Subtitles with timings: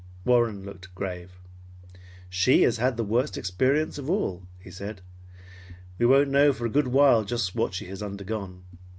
[0.25, 1.37] Warren looked grave.
[2.27, 5.01] "She has had the worst experience of all," he said.
[5.99, 8.63] "We won't know for a good while just what she has undergone.